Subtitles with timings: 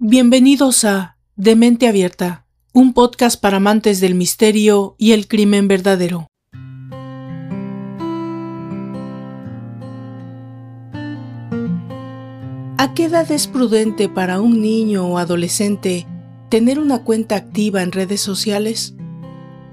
[0.00, 6.28] Bienvenidos a De Mente Abierta, un podcast para amantes del misterio y el crimen verdadero.
[12.76, 16.06] ¿A qué edad es prudente para un niño o adolescente
[16.48, 18.94] tener una cuenta activa en redes sociales?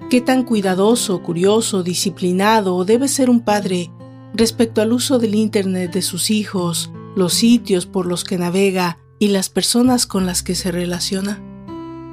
[0.10, 3.92] ¿Qué tan cuidadoso, curioso, disciplinado debe ser un padre
[4.34, 9.30] respecto al uso del Internet de sus hijos, los sitios por los que navega y
[9.30, 11.42] las personas con las que se relaciona?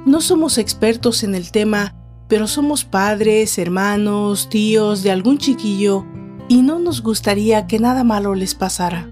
[0.05, 1.95] No somos expertos en el tema,
[2.27, 6.05] pero somos padres, hermanos, tíos de algún chiquillo
[6.47, 9.11] y no nos gustaría que nada malo les pasara.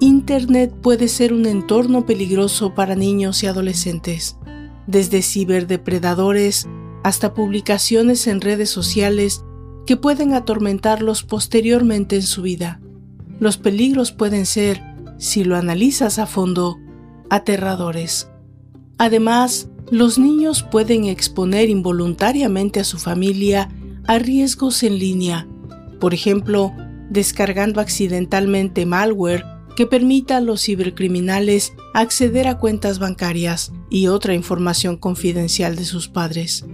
[0.00, 4.36] Internet puede ser un entorno peligroso para niños y adolescentes,
[4.86, 6.68] desde ciberdepredadores
[7.02, 9.44] hasta publicaciones en redes sociales
[9.86, 12.80] que pueden atormentarlos posteriormente en su vida.
[13.38, 14.82] Los peligros pueden ser,
[15.18, 16.78] si lo analizas a fondo,
[17.30, 18.28] aterradores.
[18.98, 23.68] Además, los niños pueden exponer involuntariamente a su familia
[24.06, 25.46] a riesgos en línea,
[26.00, 26.72] por ejemplo,
[27.10, 29.44] descargando accidentalmente malware
[29.76, 36.08] que permita a los cibercriminales acceder a cuentas bancarias y otra información confidencial de sus
[36.08, 36.64] padres.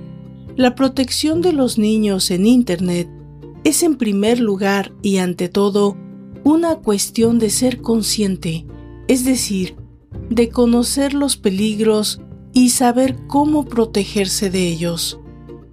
[0.57, 3.09] La protección de los niños en Internet
[3.65, 5.97] es en primer lugar y ante todo
[6.45, 8.67] una cuestión de ser consciente,
[9.09, 9.77] es decir,
[10.31, 12.21] de conocer los peligros
[12.53, 15.21] y saber cómo protegerse de ellos.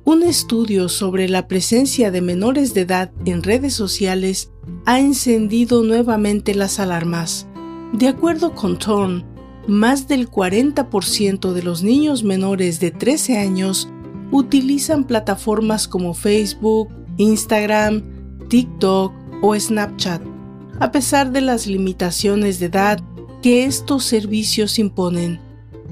[0.06, 4.52] Un estudio sobre la presencia de menores de edad en redes sociales
[4.86, 7.48] ha encendido nuevamente las alarmas.
[7.94, 9.26] De acuerdo con Thorne,
[9.68, 13.90] más del 40% de los niños menores de 13 años
[14.32, 18.04] utilizan plataformas como Facebook, Instagram,
[18.48, 20.22] TikTok o Snapchat,
[20.80, 23.00] a pesar de las limitaciones de edad
[23.42, 25.40] que estos servicios imponen,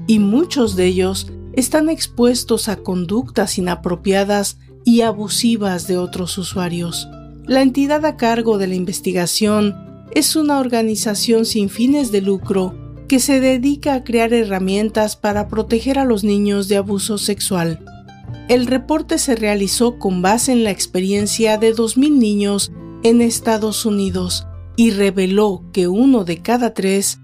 [0.06, 7.08] y muchos de ellos están expuestos a conductas inapropiadas y abusivas de otros usuarios.
[7.46, 9.74] La entidad a cargo de la investigación
[10.14, 12.74] es una organización sin fines de lucro
[13.08, 17.84] que se dedica a crear herramientas para proteger a los niños de abuso sexual.
[18.48, 22.72] El reporte se realizó con base en la experiencia de 2.000 niños
[23.02, 27.20] en Estados Unidos y reveló que uno de cada tres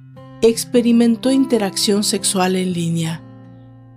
[0.49, 3.23] experimentó interacción sexual en línea.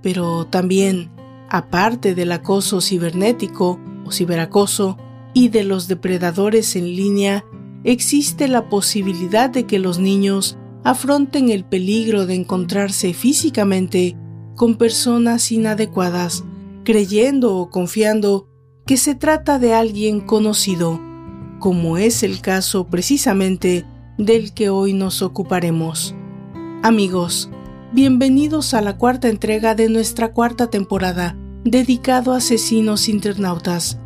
[0.01, 1.09] Pero también,
[1.49, 4.97] aparte del acoso cibernético o ciberacoso,
[5.33, 7.45] y de los depredadores en línea,
[7.83, 14.15] existe la posibilidad de que los niños afronten el peligro de encontrarse físicamente
[14.55, 16.43] con personas inadecuadas,
[16.83, 18.47] creyendo o confiando
[18.87, 20.99] que se trata de alguien conocido,
[21.59, 23.85] como es el caso precisamente
[24.17, 26.15] del que hoy nos ocuparemos.
[26.87, 27.49] Amigos,
[27.91, 33.99] bienvenidos a la cuarta entrega de nuestra cuarta temporada, dedicado a asesinos internautas.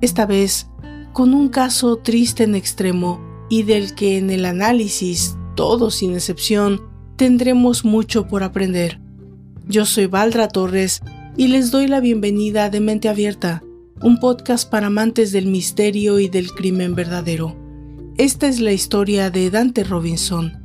[0.00, 0.66] Esta vez
[1.12, 6.82] con un caso triste en extremo y del que en el análisis, todos sin excepción,
[7.14, 8.98] tendremos mucho por aprender.
[9.68, 11.02] Yo soy Valdra Torres
[11.36, 13.62] y les doy la bienvenida de Mente Abierta,
[14.02, 17.54] un podcast para amantes del misterio y del crimen verdadero.
[18.18, 20.63] Esta es la historia de Dante Robinson,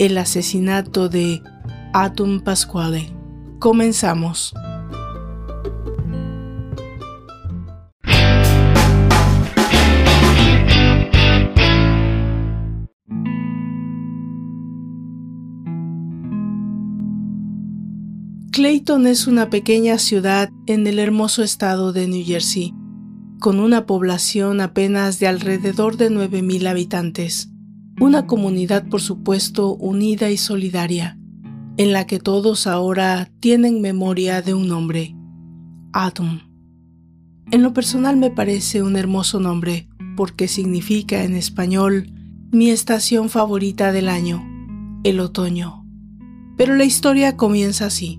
[0.00, 1.42] el asesinato de
[1.92, 3.12] Atom Pasquale.
[3.58, 4.54] Comenzamos.
[18.52, 22.72] Clayton es una pequeña ciudad en el hermoso estado de New Jersey,
[23.38, 27.49] con una población apenas de alrededor de 9.000 habitantes.
[28.00, 31.18] Una comunidad, por supuesto, unida y solidaria,
[31.76, 35.14] en la que todos ahora tienen memoria de un nombre,
[35.92, 36.40] Atom.
[37.50, 42.10] En lo personal me parece un hermoso nombre, porque significa en español
[42.50, 44.42] mi estación favorita del año,
[45.04, 45.84] el otoño.
[46.56, 48.18] Pero la historia comienza así.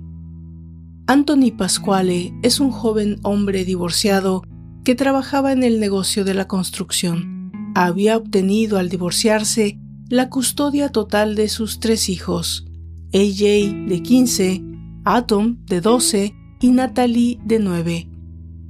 [1.08, 4.44] Anthony Pasquale es un joven hombre divorciado
[4.84, 7.41] que trabajaba en el negocio de la construcción.
[7.74, 9.80] Había obtenido al divorciarse
[10.10, 12.66] la custodia total de sus tres hijos,
[13.14, 14.62] AJ de 15,
[15.06, 18.10] Atom de 12 y Natalie de 9.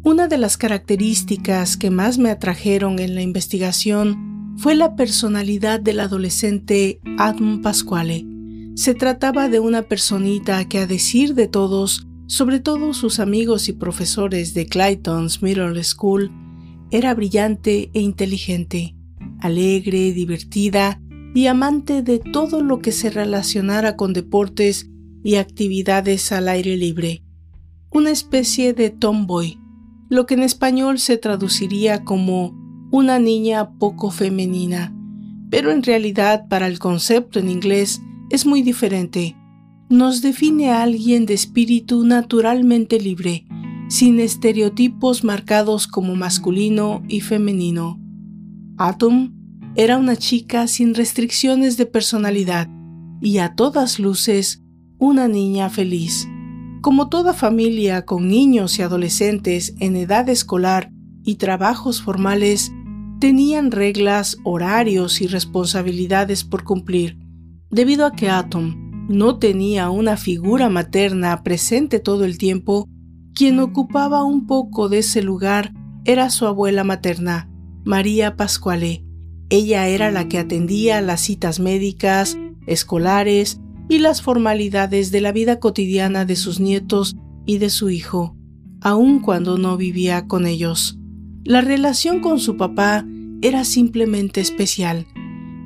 [0.03, 5.99] Una de las características que más me atrajeron en la investigación fue la personalidad del
[5.99, 8.25] adolescente Atom Pasquale.
[8.75, 13.73] Se trataba de una personita que a decir de todos sobre todo sus amigos y
[13.73, 16.31] profesores de Clayton's Middle School,
[16.91, 18.95] era brillante e inteligente,
[19.39, 21.01] alegre, divertida
[21.33, 24.89] y amante de todo lo que se relacionara con deportes
[25.23, 27.23] y actividades al aire libre.
[27.89, 29.57] Una especie de tomboy,
[30.09, 32.59] lo que en español se traduciría como
[32.91, 34.93] una niña poco femenina,
[35.49, 39.37] pero en realidad para el concepto en inglés es muy diferente.
[39.89, 43.45] Nos define a alguien de espíritu naturalmente libre,
[43.91, 47.99] sin estereotipos marcados como masculino y femenino.
[48.77, 49.33] Atom
[49.75, 52.69] era una chica sin restricciones de personalidad
[53.19, 54.63] y a todas luces
[54.97, 56.25] una niña feliz.
[56.79, 60.89] Como toda familia con niños y adolescentes en edad escolar
[61.25, 62.71] y trabajos formales,
[63.19, 67.17] tenían reglas, horarios y responsabilidades por cumplir.
[67.69, 72.87] Debido a que Atom no tenía una figura materna presente todo el tiempo,
[73.33, 75.73] quien ocupaba un poco de ese lugar
[76.05, 77.49] era su abuela materna,
[77.83, 79.05] María Pascuale.
[79.49, 82.37] Ella era la que atendía las citas médicas,
[82.67, 88.37] escolares y las formalidades de la vida cotidiana de sus nietos y de su hijo,
[88.79, 90.97] aun cuando no vivía con ellos.
[91.43, 93.05] La relación con su papá
[93.41, 95.07] era simplemente especial.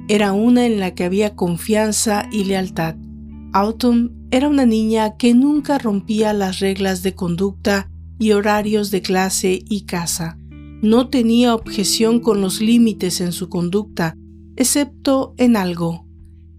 [0.07, 2.95] Era una en la que había confianza y lealtad.
[3.55, 9.63] Autumn era una niña que nunca rompía las reglas de conducta y horarios de clase
[9.69, 10.37] y casa.
[10.81, 14.17] No tenía objeción con los límites en su conducta,
[14.57, 16.05] excepto en algo.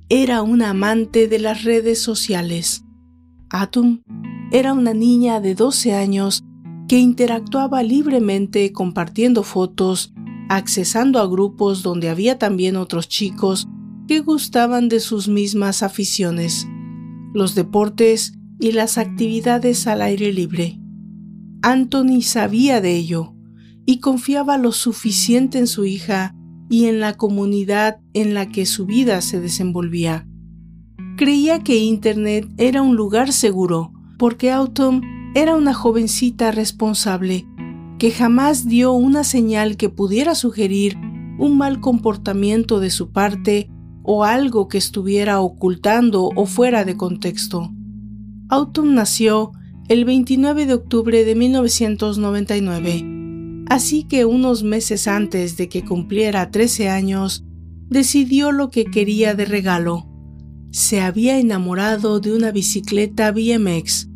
[0.09, 2.83] Era una amante de las redes sociales.
[3.51, 4.01] Atum
[4.51, 6.45] era una niña de 12 años
[6.89, 10.15] que interactuaba libremente compartiendo fotos,
[10.49, 13.69] accesando a grupos donde había también otros chicos
[14.09, 16.67] que gustaban de sus mismas aficiones,
[17.37, 20.81] los deportes y las actividades al aire libre.
[21.61, 23.35] Anthony sabía de ello
[23.85, 26.35] y confiaba lo suficiente en su hija
[26.71, 30.27] y en la comunidad en la que su vida se desenvolvía.
[31.19, 35.03] Creía que Internet era un lugar seguro porque Autumn
[35.35, 37.47] era una jovencita responsable
[37.99, 40.97] que jamás dio una señal que pudiera sugerir
[41.39, 43.71] un mal comportamiento de su parte
[44.07, 47.71] o algo que estuviera ocultando o fuera de contexto.
[48.49, 49.53] Autumn nació
[49.89, 56.89] el 29 de octubre de 1999, así que unos meses antes de que cumpliera 13
[56.89, 57.45] años,
[57.89, 60.07] decidió lo que quería de regalo.
[60.71, 64.09] Se había enamorado de una bicicleta BMX,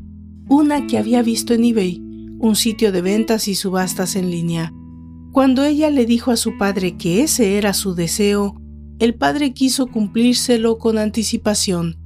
[0.48, 2.00] una que había visto en eBay,
[2.38, 4.72] un sitio de ventas y subastas en línea.
[5.32, 8.59] Cuando ella le dijo a su padre que ese era su deseo,
[9.00, 11.96] el padre quiso cumplírselo con anticipación,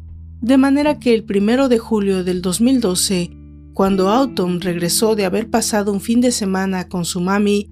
[0.40, 3.36] de manera que el primero de julio del 2012,
[3.74, 7.68] cuando Autumn regresó de haber pasado un fin de semana con su mami,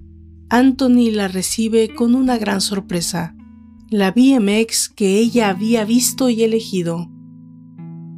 [0.49, 3.33] Anthony la recibe con una gran sorpresa,
[3.89, 7.09] la BMX que ella había visto y elegido.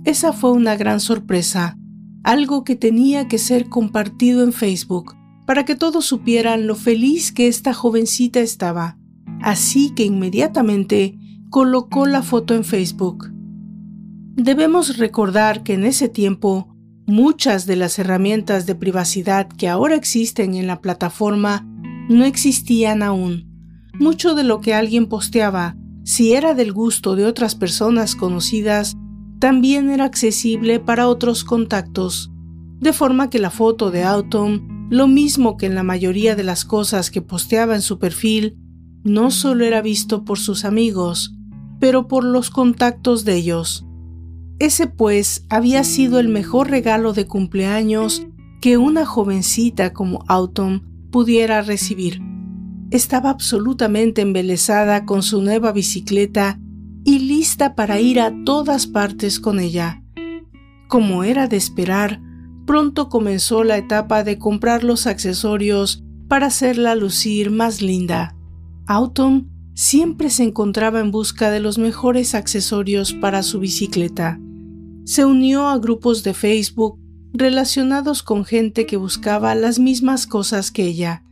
[0.05, 1.77] Esa fue una gran sorpresa,
[2.23, 5.13] algo que tenía que ser compartido en Facebook
[5.45, 8.97] para que todos supieran lo feliz que esta jovencita estaba.
[9.45, 11.19] Así que inmediatamente
[11.51, 13.31] colocó la foto en Facebook.
[14.35, 16.75] Debemos recordar que en ese tiempo
[17.05, 21.63] muchas de las herramientas de privacidad que ahora existen en la plataforma
[22.09, 23.45] no existían aún.
[23.99, 28.97] Mucho de lo que alguien posteaba, si era del gusto de otras personas conocidas,
[29.37, 32.31] también era accesible para otros contactos,
[32.79, 36.65] de forma que la foto de Autumn, lo mismo que en la mayoría de las
[36.65, 38.57] cosas que posteaba en su perfil,
[39.05, 41.35] no solo era visto por sus amigos,
[41.79, 43.85] pero por los contactos de ellos.
[44.57, 48.25] Ese pues había sido el mejor regalo de cumpleaños
[48.61, 50.81] que una jovencita como Autumn
[51.11, 52.19] pudiera recibir.
[52.89, 56.59] Estaba absolutamente embelesada con su nueva bicicleta
[57.03, 60.01] y lista para ir a todas partes con ella.
[60.87, 62.21] Como era de esperar,
[62.65, 68.34] pronto comenzó la etapa de comprar los accesorios para hacerla lucir más linda.
[68.87, 74.39] Autumn siempre se encontraba en busca de los mejores accesorios para su bicicleta.
[75.05, 76.99] Se unió a grupos de Facebook
[77.33, 81.23] relacionados con gente que buscaba las mismas cosas que ella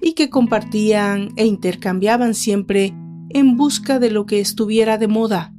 [0.00, 2.92] y que compartían e intercambiaban siempre
[3.30, 5.54] en busca de lo que estuviera de moda,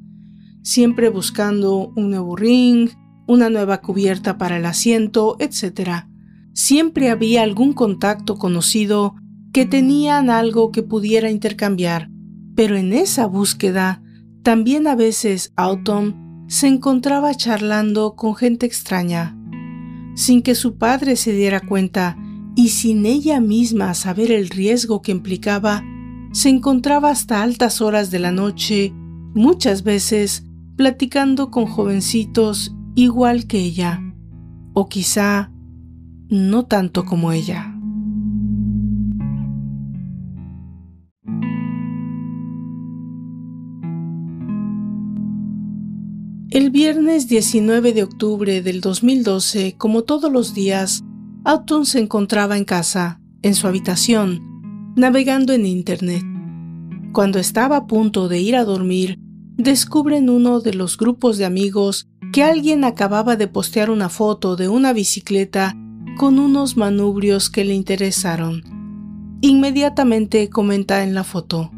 [0.63, 2.89] siempre buscando un nuevo ring,
[3.25, 6.05] una nueva cubierta para el asiento, etc.
[6.53, 9.15] Siempre había algún contacto conocido
[9.53, 12.09] que tenían algo que pudiera intercambiar,
[12.55, 14.01] pero en esa búsqueda
[14.43, 19.37] también a veces Autumn se encontraba charlando con gente extraña,
[20.15, 22.17] sin que su padre se diera cuenta
[22.55, 25.83] y sin ella misma saber el riesgo que implicaba
[26.31, 28.93] se encontraba hasta altas horas de la noche,
[29.33, 34.01] muchas veces platicando con jovencitos igual que ella,
[34.73, 35.51] o quizá
[36.29, 37.76] no tanto como ella.
[46.57, 51.03] El viernes 19 de octubre del 2012, como todos los días,
[51.43, 54.41] Autumn se encontraba en casa, en su habitación,
[54.95, 56.23] navegando en Internet.
[57.13, 59.19] Cuando estaba a punto de ir a dormir,
[59.55, 64.55] descubre en uno de los grupos de amigos que alguien acababa de postear una foto
[64.55, 65.77] de una bicicleta
[66.17, 68.63] con unos manubrios que le interesaron.
[69.41, 71.69] Inmediatamente comenta en la foto,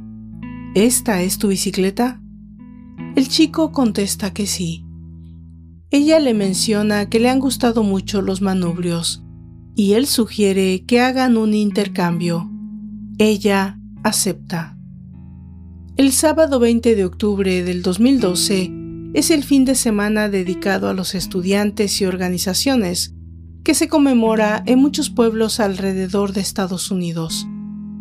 [0.74, 2.22] ¿Esta es tu bicicleta?
[3.20, 4.86] El chico contesta que sí.
[5.92, 9.26] Ella le menciona que le han gustado mucho los manubrios
[9.76, 12.50] y él sugiere que hagan un intercambio.
[13.18, 14.78] Ella acepta.
[15.98, 18.72] El sábado 20 de octubre del 2012
[19.14, 23.16] es el fin de semana dedicado a los estudiantes y organizaciones
[23.66, 27.46] que se conmemora en muchos pueblos alrededor de Estados Unidos,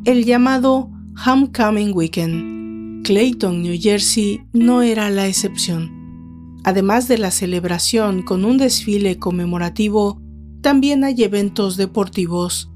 [0.05, 0.93] el llamado
[1.27, 2.58] Homecoming Weekend.
[3.05, 6.59] Clayton, New Jersey, no era la excepción.
[6.65, 10.21] Además de la celebración con un desfile conmemorativo,
[10.61, 12.71] también hay eventos deportivos.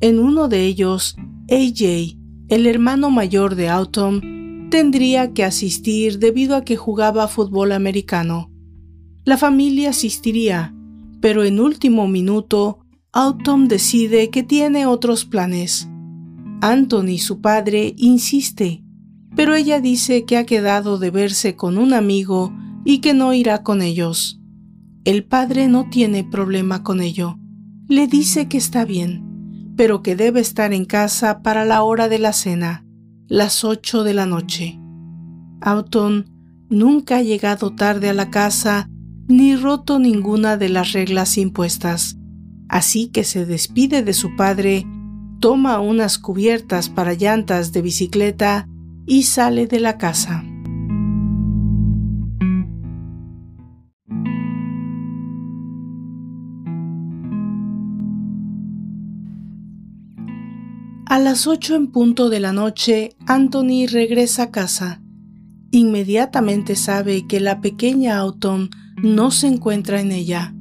[0.00, 1.16] En uno de ellos,
[1.50, 2.16] AJ,
[2.48, 8.50] el hermano mayor de Autumn, tendría que asistir debido a que jugaba fútbol americano.
[9.24, 10.74] La familia asistiría,
[11.20, 12.80] pero en último minuto,
[13.12, 15.88] Autumn decide que tiene otros planes.
[16.60, 18.82] Anthony, su padre, insiste,
[19.38, 22.52] pero ella dice que ha quedado de verse con un amigo
[22.84, 24.40] y que no irá con ellos.
[25.04, 27.38] El padre no tiene problema con ello.
[27.86, 32.18] Le dice que está bien, pero que debe estar en casa para la hora de
[32.18, 32.84] la cena,
[33.28, 34.80] las ocho de la noche.
[35.60, 36.24] Autumn
[36.68, 38.90] nunca ha llegado tarde a la casa
[39.28, 42.18] ni roto ninguna de las reglas impuestas.
[42.68, 44.84] Así que se despide de su padre,
[45.38, 48.66] toma unas cubiertas para llantas de bicicleta
[49.08, 50.44] y sale de la casa.
[61.06, 65.00] A las ocho en punto de la noche, Anthony regresa a casa.
[65.70, 68.68] Inmediatamente sabe que la pequeña Autumn
[69.02, 70.54] no se encuentra en ella.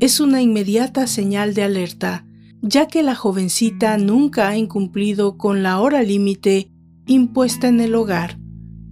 [0.00, 2.24] Es una inmediata señal de alerta,
[2.62, 6.70] ya que la jovencita nunca ha incumplido con la hora límite
[7.08, 8.38] impuesta en el hogar,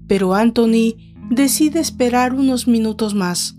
[0.09, 0.97] pero Anthony
[1.31, 3.57] decide esperar unos minutos más.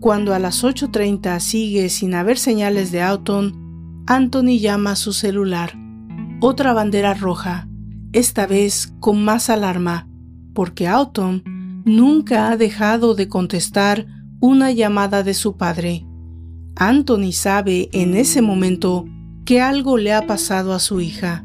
[0.00, 5.72] Cuando a las 8.30 sigue sin haber señales de Autumn, Anthony llama a su celular.
[6.40, 7.68] Otra bandera roja,
[8.12, 10.08] esta vez con más alarma,
[10.54, 11.42] porque Autumn
[11.84, 14.06] nunca ha dejado de contestar
[14.40, 16.04] una llamada de su padre.
[16.74, 19.04] Anthony sabe en ese momento
[19.44, 21.44] que algo le ha pasado a su hija.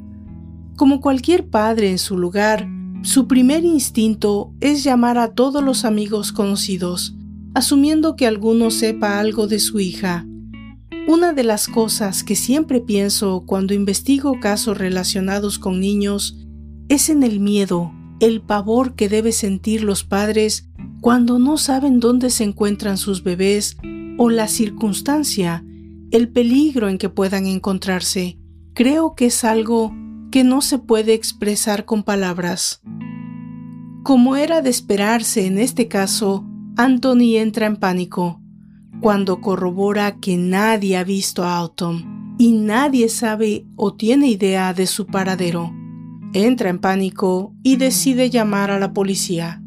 [0.77, 2.69] Como cualquier padre en su lugar,
[3.01, 7.15] su primer instinto es llamar a todos los amigos conocidos,
[7.55, 10.27] asumiendo que alguno sepa algo de su hija.
[11.07, 16.46] Una de las cosas que siempre pienso cuando investigo casos relacionados con niños
[16.89, 20.69] es en el miedo el pavor que deben sentir los padres
[21.01, 23.77] cuando no saben dónde se encuentran sus bebés
[24.19, 25.65] o la circunstancia,
[26.12, 28.38] el peligro en que puedan encontrarse.
[28.75, 29.91] Creo que es algo
[30.31, 32.81] que no se puede expresar con palabras.
[34.03, 38.41] Como era de esperarse en este caso, Anthony entra en pánico
[39.01, 44.88] cuando corrobora que nadie ha visto a Autumn y nadie sabe o tiene idea de
[44.88, 45.72] su paradero
[46.34, 49.62] entra en pánico y decide llamar a la policía.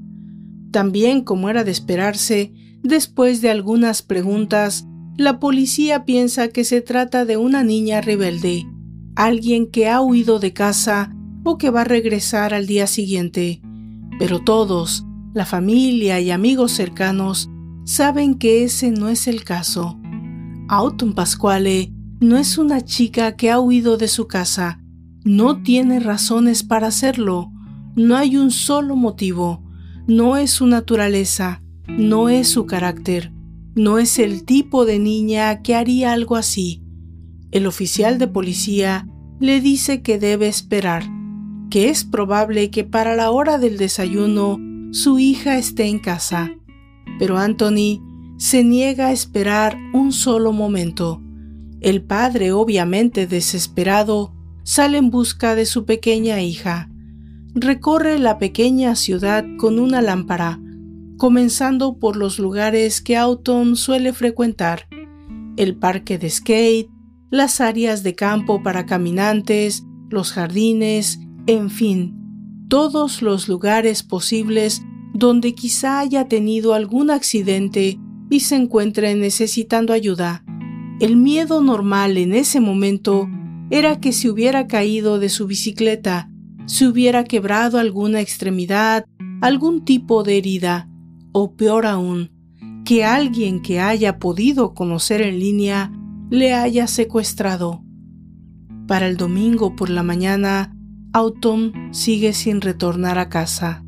[0.71, 2.53] También, como era de esperarse,
[2.83, 4.87] después de algunas preguntas,
[5.17, 8.67] la policía piensa que se trata de una niña rebelde,
[9.25, 13.61] alguien que ha huido de casa o que va a regresar al día siguiente.
[14.19, 17.49] Pero todos, la familia y amigos cercanos,
[17.85, 19.99] saben que ese no es el caso.
[20.69, 24.81] Autumn Pasquale no es una chica que ha huido de su casa,
[25.25, 27.53] no tiene razones para hacerlo.
[27.95, 29.63] No hay un solo motivo.
[30.07, 31.63] No es su naturaleza.
[31.87, 33.31] No es su carácter.
[33.75, 36.83] No es el tipo de niña que haría algo así.
[37.51, 39.09] El oficial de policía
[39.41, 41.05] le dice que debe esperar,
[41.71, 44.59] que es probable que para la hora del desayuno
[44.93, 46.51] su hija esté en casa.
[47.19, 48.03] Pero Anthony
[48.39, 51.21] se niega a esperar un solo momento.
[51.81, 56.91] El padre, obviamente desesperado, sale en busca de su pequeña hija.
[57.55, 60.61] Recorre la pequeña ciudad con una lámpara.
[61.17, 64.89] comenzando por los lugares que Autumn suele frecuentar,
[65.59, 66.89] el parque de skate,
[67.31, 72.17] las áreas de campo para caminantes, los jardines, en fin,
[72.69, 74.83] todos los lugares posibles
[75.15, 80.45] donde quizá haya tenido algún accidente y se encuentre necesitando ayuda.
[81.01, 83.29] El miedo normal en ese momento
[83.71, 86.31] era que se hubiera caído de su bicicleta,
[86.67, 89.05] se hubiera quebrado alguna extremidad,
[89.41, 90.89] algún tipo de herida,
[91.33, 92.31] o peor aún,
[92.85, 95.93] que alguien que haya podido conocer en línea
[96.31, 97.83] le haya secuestrado.
[98.87, 100.73] Para el domingo por la mañana,
[101.13, 103.85] Autumn sigue sin retornar a casa.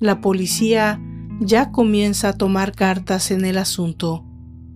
[0.00, 1.00] La policía
[1.40, 4.26] ya comienza a tomar cartas en el asunto.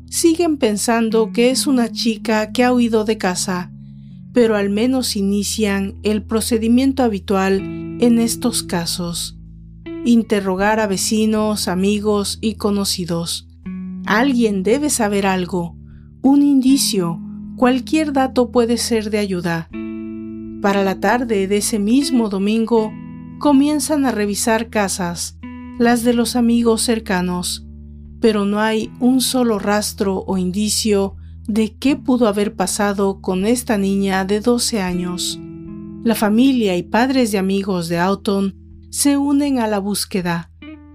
[0.08, 3.72] Siguen pensando que es una chica que ha huido de casa,
[4.32, 7.58] pero al menos inician el procedimiento habitual
[8.00, 9.36] en estos casos.
[10.04, 13.48] Interrogar a vecinos, amigos y conocidos.
[14.06, 15.73] Alguien debe saber algo,
[16.24, 17.20] un indicio,
[17.54, 19.68] cualquier dato puede ser de ayuda.
[20.62, 22.94] Para la tarde de ese mismo domingo,
[23.38, 25.38] comienzan a revisar casas,
[25.78, 27.66] las de los amigos cercanos,
[28.20, 31.14] pero no hay un solo rastro o indicio
[31.46, 35.38] de qué pudo haber pasado con esta niña de 12 años.
[36.04, 38.54] La familia y padres de amigos de Autumn
[38.88, 40.50] se unen a la búsqueda.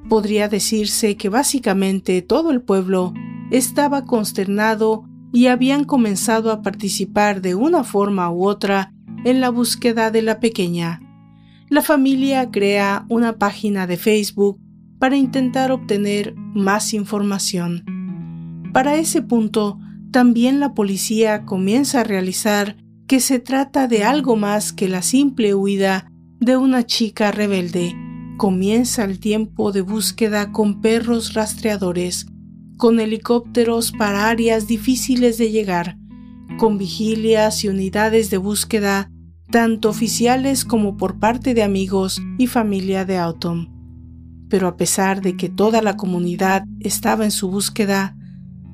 [0.09, 3.13] Podría decirse que básicamente todo el pueblo
[3.51, 8.93] estaba consternado y habían comenzado a participar de una forma u otra
[9.23, 11.01] en la búsqueda de la pequeña.
[11.69, 14.59] La familia crea una página de Facebook
[14.97, 17.83] para intentar obtener más información.
[18.73, 19.79] Para ese punto,
[20.11, 22.75] también la policía comienza a realizar
[23.07, 27.95] que se trata de algo más que la simple huida de una chica rebelde.
[28.37, 32.27] Comienza el tiempo de búsqueda con perros rastreadores
[32.79, 35.97] con helicópteros para áreas difíciles de llegar,
[36.57, 39.11] con vigilias y unidades de búsqueda,
[39.51, 43.67] tanto oficiales como por parte de amigos y familia de Autumn.
[44.49, 48.15] Pero a pesar de que toda la comunidad estaba en su búsqueda,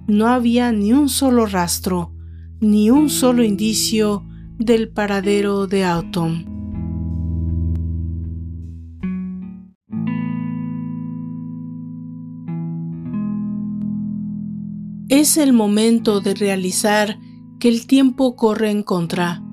[0.07, 2.13] no había ni un solo rastro,
[2.61, 4.23] ni un solo indicio
[4.59, 6.54] del paradero de Autumn.
[15.37, 17.19] El momento de realizar
[17.59, 19.43] que el tiempo corre en contra.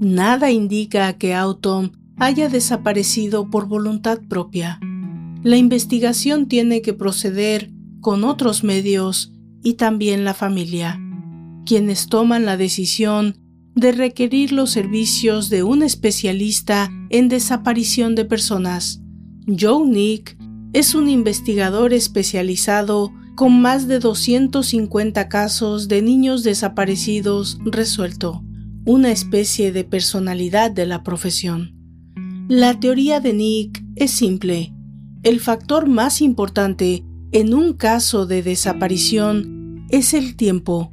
[0.00, 4.80] Nada indica que Autumn haya desaparecido por voluntad propia.
[5.44, 7.70] La investigación tiene que proceder
[8.00, 11.00] con otros medios y también la familia,
[11.64, 13.36] quienes toman la decisión
[13.76, 19.02] de requerir los servicios de un especialista en desaparición de personas.
[19.46, 20.36] Joe Nick
[20.72, 28.42] es un investigador especializado con más de 250 casos de niños desaparecidos resuelto,
[28.84, 31.76] una especie de personalidad de la profesión.
[32.48, 34.74] La teoría de Nick es simple.
[35.22, 40.90] El factor más importante en un caso de desaparición es el tiempo.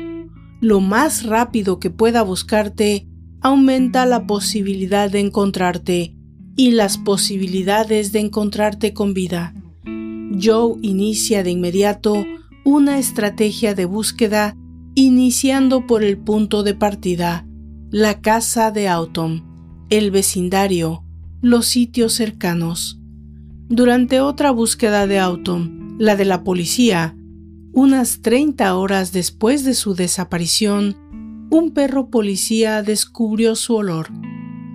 [0.61, 3.07] Lo más rápido que pueda buscarte
[3.41, 6.15] aumenta la posibilidad de encontrarte
[6.55, 9.55] y las posibilidades de encontrarte con vida.
[10.41, 12.25] Joe inicia de inmediato
[12.63, 14.57] una estrategia de búsqueda
[14.95, 17.45] iniciando por el punto de partida,
[17.91, 21.03] la casa de Autumn, el vecindario,
[21.41, 22.99] los sitios cercanos.
[23.67, 27.15] Durante otra búsqueda de Autumn, la de la policía,
[27.73, 30.97] unas 30 horas después de su desaparición,
[31.51, 34.07] un perro policía descubrió su olor.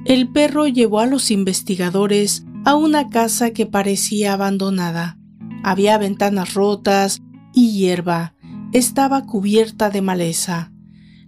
[0.05, 5.20] El perro llevó a los investigadores a una casa que parecía abandonada.
[5.63, 7.21] Había ventanas rotas
[7.53, 8.35] y hierba,
[8.73, 10.73] estaba cubierta de maleza.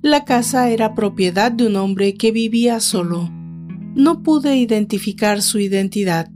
[0.00, 3.30] La casa era propiedad de un hombre que vivía solo.
[3.94, 6.30] No pude identificar su identidad,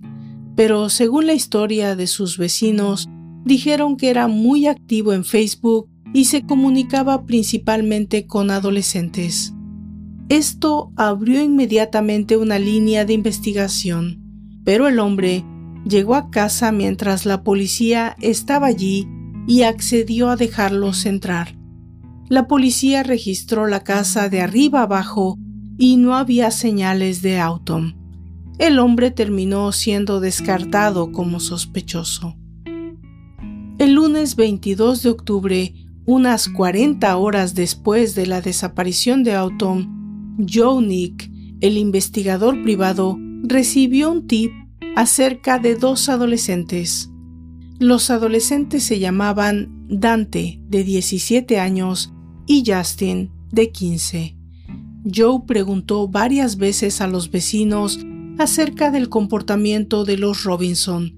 [0.57, 3.09] pero según la historia de sus vecinos,
[3.45, 9.55] dijeron que era muy activo en Facebook y se comunicaba principalmente con adolescentes.
[10.29, 14.23] Esto abrió inmediatamente una línea de investigación,
[14.65, 15.45] pero el hombre
[15.89, 19.09] llegó a casa mientras la policía estaba allí
[19.47, 21.57] y accedió a dejarlos entrar.
[22.29, 25.39] La policía registró la casa de arriba abajo
[25.79, 27.95] y no había señales de Autumn.
[28.59, 32.37] El hombre terminó siendo descartado como sospechoso.
[33.79, 35.75] El lunes 22 de octubre,
[36.07, 44.11] unas 40 horas después de la desaparición de Autumn, Joe Nick, el investigador privado, recibió
[44.11, 44.51] un tip
[44.97, 47.11] acerca de dos adolescentes.
[47.79, 52.13] Los adolescentes se llamaban Dante, de 17 años,
[52.47, 54.37] y Justin, de 15.
[55.15, 58.01] Joe preguntó varias veces a los vecinos
[58.39, 61.15] acerca del comportamiento de los Robinson,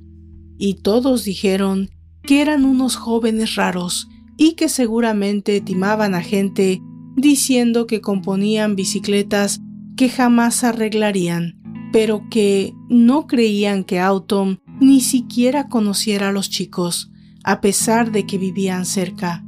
[0.58, 1.88] y todos dijeron
[2.24, 6.82] que eran unos jóvenes raros y que seguramente timaban a gente
[7.16, 9.60] diciendo que componían bicicletas
[9.96, 11.57] que jamás arreglarían,
[11.92, 17.10] pero que no creían que Autumn ni siquiera conociera a los chicos,
[17.44, 19.44] a pesar de que vivían cerca.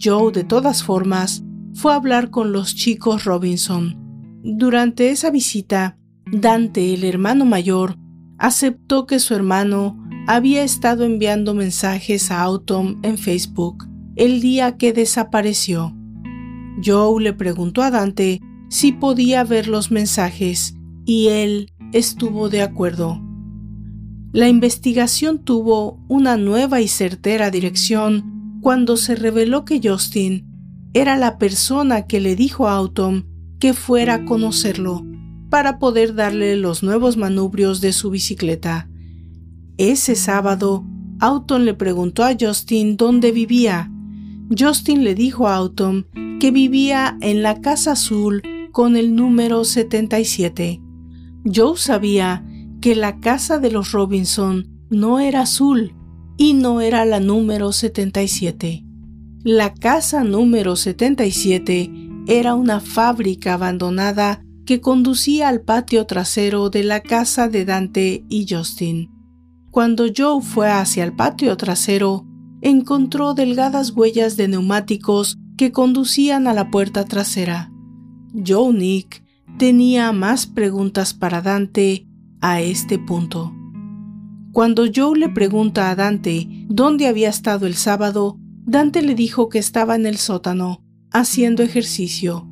[0.00, 1.44] Joe, de todas formas,
[1.74, 3.96] fue a hablar con los chicos Robinson.
[4.42, 5.98] Durante esa visita,
[6.30, 7.96] Dante, el hermano mayor,
[8.38, 14.92] aceptó que su hermano había estado enviando mensajes a Autumn en Facebook el día que
[14.92, 15.96] desapareció.
[16.84, 23.20] Joe le preguntó a Dante si podía ver los mensajes y él estuvo de acuerdo.
[24.32, 30.46] La investigación tuvo una nueva y certera dirección cuando se reveló que Justin
[30.94, 33.26] era la persona que le dijo a Autumn
[33.58, 35.04] que fuera a conocerlo
[35.50, 38.88] para poder darle los nuevos manubrios de su bicicleta.
[39.78, 40.84] Ese sábado,
[41.20, 43.92] Autumn le preguntó a Justin dónde vivía.
[44.58, 46.06] Justin le dijo a Autumn
[46.40, 50.81] que vivía en la casa azul con el número 77.
[51.44, 52.44] Joe sabía
[52.80, 55.94] que la casa de los Robinson no era azul
[56.36, 58.84] y no era la número 77.
[59.44, 61.90] La casa número 77
[62.26, 68.46] era una fábrica abandonada que conducía al patio trasero de la casa de Dante y
[68.48, 69.10] Justin.
[69.70, 72.24] Cuando Joe fue hacia el patio trasero,
[72.60, 77.72] encontró delgadas huellas de neumáticos que conducían a la puerta trasera.
[78.46, 79.24] Joe Nick
[79.58, 82.06] tenía más preguntas para Dante
[82.40, 83.52] a este punto.
[84.52, 89.58] Cuando Joe le pregunta a Dante dónde había estado el sábado, Dante le dijo que
[89.58, 92.48] estaba en el sótano, haciendo ejercicio.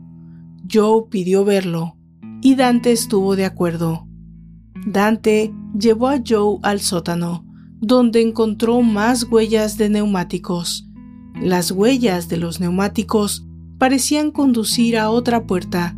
[0.72, 1.96] Joe pidió verlo,
[2.40, 4.06] y Dante estuvo de acuerdo.
[4.86, 7.44] Dante llevó a Joe al sótano,
[7.80, 10.88] donde encontró más huellas de neumáticos.
[11.40, 13.46] Las huellas de los neumáticos
[13.78, 15.96] parecían conducir a otra puerta,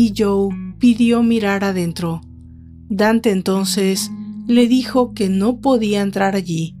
[0.00, 2.20] y Joe pidió mirar adentro.
[2.88, 4.12] Dante entonces
[4.46, 6.76] le dijo que no podía entrar allí,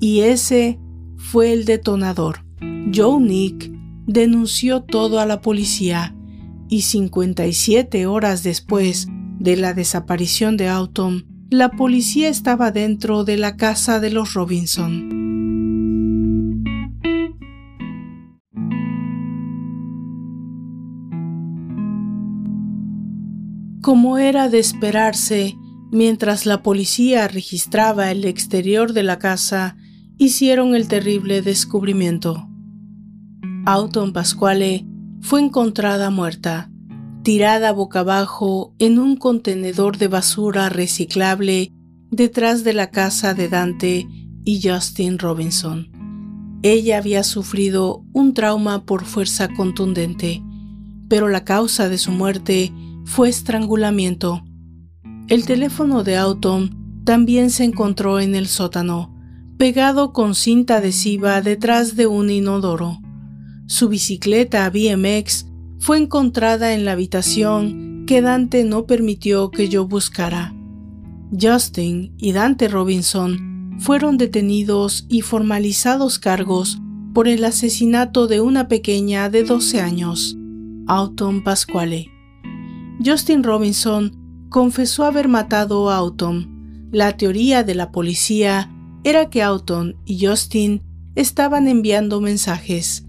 [0.00, 0.80] y ese
[1.18, 2.46] fue el detonador.
[2.94, 3.70] Joe Nick
[4.06, 6.16] denunció todo a la policía
[6.70, 9.06] y 57 horas después
[9.38, 15.25] de la desaparición de Autumn, la policía estaba dentro de la casa de los Robinson.
[23.86, 25.56] Como era de esperarse,
[25.92, 29.76] mientras la policía registraba el exterior de la casa,
[30.18, 32.48] hicieron el terrible descubrimiento.
[33.64, 34.84] Autumn Pasquale
[35.20, 36.68] fue encontrada muerta,
[37.22, 41.70] tirada boca abajo en un contenedor de basura reciclable
[42.10, 44.08] detrás de la casa de Dante
[44.44, 45.92] y Justin Robinson.
[46.64, 50.42] Ella había sufrido un trauma por fuerza contundente,
[51.08, 52.72] pero la causa de su muerte
[53.06, 54.44] fue estrangulamiento.
[55.28, 59.14] El teléfono de Autumn también se encontró en el sótano,
[59.56, 62.98] pegado con cinta adhesiva detrás de un inodoro.
[63.66, 65.46] Su bicicleta BMX
[65.78, 70.54] fue encontrada en la habitación que Dante no permitió que yo buscara.
[71.40, 76.78] Justin y Dante Robinson fueron detenidos y formalizados cargos
[77.14, 80.36] por el asesinato de una pequeña de 12 años,
[80.86, 82.15] Autumn Pasquale.
[83.04, 86.88] Justin Robinson confesó haber matado a Autumn.
[86.92, 88.70] La teoría de la policía
[89.04, 90.82] era que Autumn y Justin
[91.14, 93.04] estaban enviando mensajes.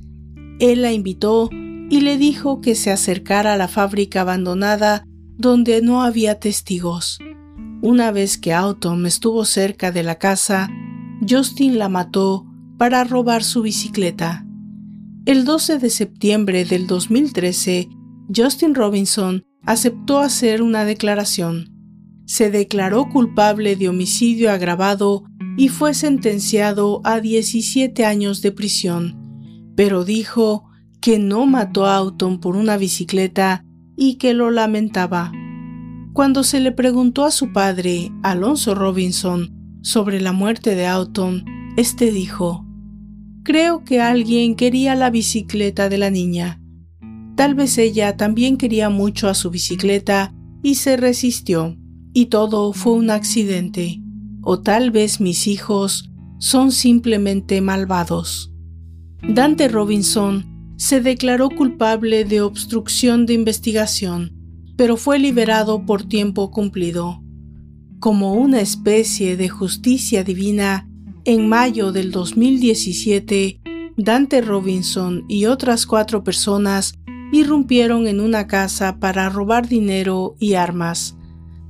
[0.59, 1.49] Él la invitó
[1.89, 5.05] y le dijo que se acercara a la fábrica abandonada
[5.37, 7.19] donde no había testigos.
[7.81, 10.69] Una vez que Autumn estuvo cerca de la casa,
[11.27, 12.45] Justin la mató
[12.77, 14.45] para robar su bicicleta.
[15.25, 17.89] El 12 de septiembre del 2013,
[18.35, 21.73] Justin Robinson aceptó hacer una declaración.
[22.25, 25.23] Se declaró culpable de homicidio agravado
[25.57, 30.65] y fue sentenciado a 17 años de prisión, pero dijo
[31.01, 33.63] que no mató a Autumn por una bicicleta
[33.95, 35.31] y que lo lamentaba.
[36.13, 41.43] Cuando se le preguntó a su padre, Alonso Robinson, sobre la muerte de Autumn,
[41.77, 42.65] este dijo,
[43.43, 46.59] Creo que alguien quería la bicicleta de la niña.
[47.37, 51.77] Tal vez ella también quería mucho a su bicicleta y se resistió,
[52.11, 54.01] y todo fue un accidente
[54.49, 58.53] o tal vez mis hijos son simplemente malvados.
[59.21, 64.31] Dante Robinson se declaró culpable de obstrucción de investigación,
[64.77, 67.21] pero fue liberado por tiempo cumplido.
[67.99, 70.89] Como una especie de justicia divina,
[71.25, 73.59] en mayo del 2017,
[73.97, 76.93] Dante Robinson y otras cuatro personas
[77.31, 81.17] irrumpieron en una casa para robar dinero y armas.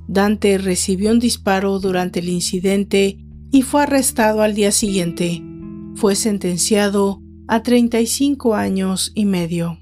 [0.08, 3.18] Dante recibió un disparo durante el incidente
[3.52, 5.44] y fue arrestado al día siguiente.
[5.96, 9.80] Fue sentenciado a 35 años y medio.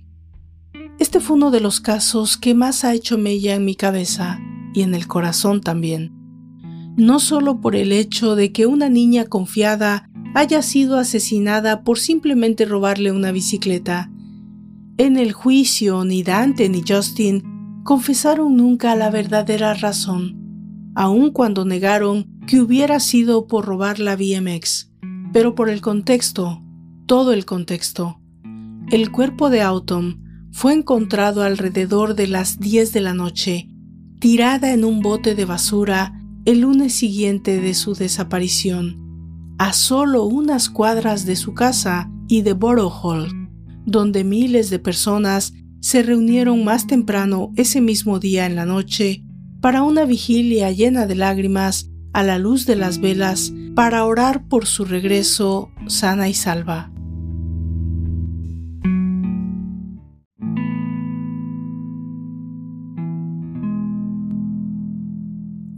[0.98, 4.40] Este fue uno de los casos que más ha hecho mella en mi cabeza
[4.74, 6.14] y en el corazón también.
[6.96, 12.66] No solo por el hecho de que una niña confiada haya sido asesinada por simplemente
[12.66, 14.12] robarle una bicicleta.
[14.98, 22.40] En el juicio ni Dante ni Justin confesaron nunca la verdadera razón, aun cuando negaron
[22.48, 24.94] que hubiera sido por robar la BMX,
[25.34, 26.64] pero por el contexto,
[27.08, 28.22] todo el contexto.
[28.90, 33.68] El cuerpo de Autumn fue encontrado alrededor de las 10 de la noche,
[34.22, 36.14] tirada en un bote de basura
[36.46, 42.54] el lunes siguiente de su desaparición, a solo unas cuadras de su casa y de
[42.54, 43.45] Borough Hall,
[43.86, 49.24] donde miles de personas se reunieron más temprano ese mismo día en la noche
[49.62, 54.66] para una vigilia llena de lágrimas a la luz de las velas para orar por
[54.66, 56.92] su regreso sana y salva.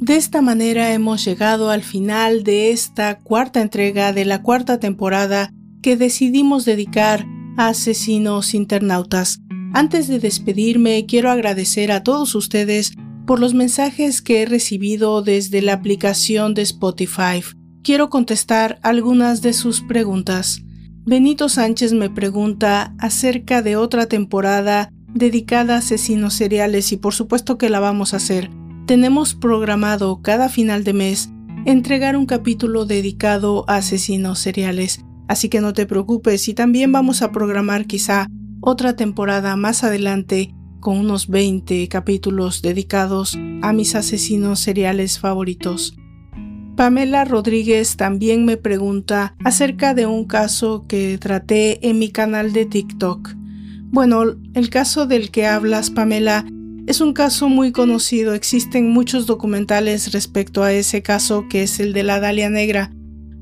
[0.07, 5.51] De esta manera hemos llegado al final de esta cuarta entrega de la cuarta temporada
[5.81, 7.25] que decidimos dedicar
[7.57, 9.39] asesinos internautas.
[9.73, 12.93] Antes de despedirme, quiero agradecer a todos ustedes
[13.25, 17.43] por los mensajes que he recibido desde la aplicación de Spotify.
[17.83, 20.61] Quiero contestar algunas de sus preguntas.
[21.05, 27.57] Benito Sánchez me pregunta acerca de otra temporada dedicada a asesinos seriales y por supuesto
[27.57, 28.49] que la vamos a hacer.
[28.85, 31.29] Tenemos programado cada final de mes
[31.65, 37.21] entregar un capítulo dedicado a asesinos seriales, así que no te preocupes y también vamos
[37.21, 38.27] a programar quizá
[38.61, 45.95] otra temporada más adelante con unos 20 capítulos dedicados a mis asesinos seriales favoritos.
[46.75, 52.67] Pamela Rodríguez también me pregunta acerca de un caso que traté en mi canal de
[52.67, 53.33] TikTok.
[53.89, 56.45] Bueno, el caso del que hablas, Pamela,
[56.85, 61.93] es un caso muy conocido, existen muchos documentales respecto a ese caso que es el
[61.93, 62.91] de la Dalia Negra.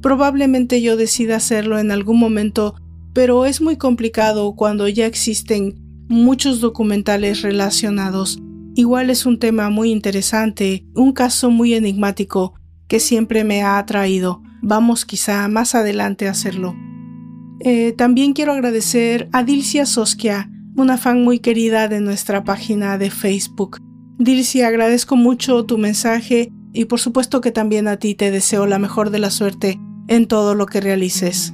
[0.05, 2.75] Probablemente yo decida hacerlo en algún momento,
[3.11, 8.37] pero es muy complicado cuando ya existen muchos documentales relacionados.
[8.75, 12.53] Igual es un tema muy interesante, un caso muy enigmático
[12.87, 14.43] que siempre me ha atraído.
[14.61, 16.75] Vamos quizá más adelante a hacerlo.
[17.61, 23.09] Eh, también quiero agradecer a Dilcia Soskia, una fan muy querida de nuestra página de
[23.09, 23.79] Facebook.
[24.19, 28.77] Dilcia, agradezco mucho tu mensaje y por supuesto que también a ti te deseo la
[28.77, 31.53] mejor de la suerte en todo lo que realices.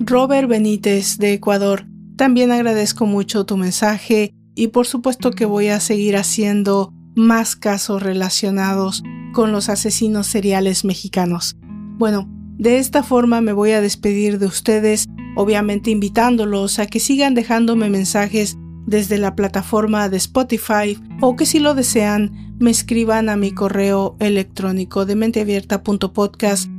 [0.00, 1.86] Robert Benítez de Ecuador,
[2.16, 8.02] también agradezco mucho tu mensaje y por supuesto que voy a seguir haciendo más casos
[8.02, 11.56] relacionados con los asesinos seriales mexicanos.
[11.98, 17.34] Bueno, de esta forma me voy a despedir de ustedes, obviamente invitándolos a que sigan
[17.34, 23.36] dejándome mensajes desde la plataforma de Spotify o que si lo desean me escriban a
[23.36, 25.16] mi correo electrónico de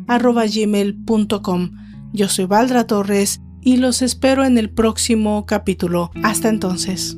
[0.07, 1.71] menteabierta.podcast.gmail.com.
[2.13, 6.11] Yo soy Valdra Torres y los espero en el próximo capítulo.
[6.23, 7.17] Hasta entonces.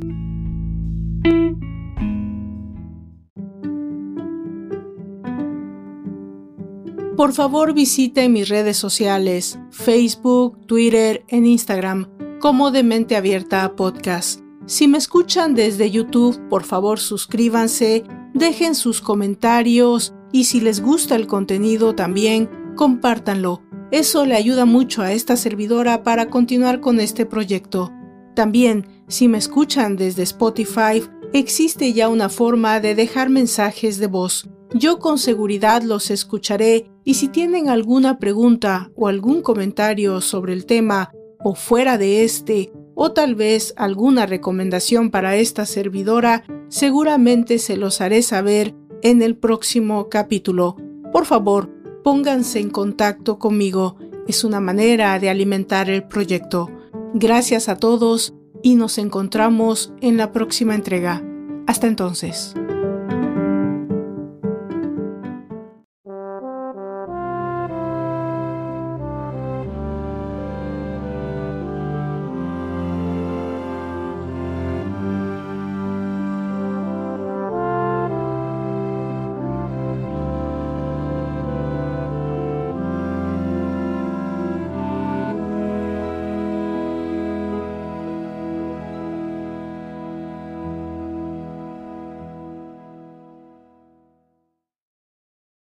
[7.18, 12.10] Por favor visite mis redes sociales, Facebook, Twitter en Instagram,
[12.42, 14.42] como de Mente Abierta Podcast.
[14.66, 21.16] Si me escuchan desde YouTube, por favor suscríbanse, dejen sus comentarios y si les gusta
[21.16, 23.62] el contenido también, compártanlo.
[23.92, 27.92] Eso le ayuda mucho a esta servidora para continuar con este proyecto.
[28.36, 34.50] También, si me escuchan desde Spotify, existe ya una forma de dejar mensajes de voz.
[34.74, 40.66] Yo con seguridad los escucharé y si tienen alguna pregunta o algún comentario sobre el
[40.66, 41.12] tema
[41.44, 48.02] o fuera de este, o tal vez alguna recomendación para esta servidora, seguramente se los
[48.02, 50.78] haré saber en el próximo capítulo.
[51.12, 51.75] Por favor,
[52.06, 53.98] pónganse en contacto conmigo.
[54.28, 56.70] Es una manera de alimentar el proyecto.
[57.16, 61.24] Gracias a todos y nos encontramos en la próxima entrega.
[61.66, 62.54] Hasta entonces.